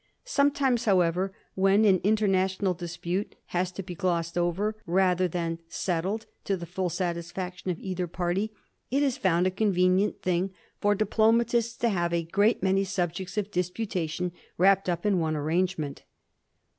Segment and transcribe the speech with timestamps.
[0.25, 6.05] Sometimes, however, when an inter national dispute has to be glossed over, rather than set
[6.05, 8.51] tled, to the full satisfaction of either party,
[8.89, 13.51] it is found a convenient thing for diplomatists to have a great many subjects of
[13.51, 16.01] disputation wrapped up in one arrangement.